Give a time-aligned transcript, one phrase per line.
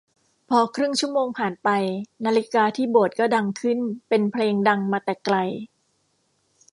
[0.49, 1.69] พอครึ่งชั่วโมงผ่านไป
[2.25, 5.35] นาฬิกาที่โบสถ์ก็ดังขึ้นเป็นเพลงดังมาแต่ไกล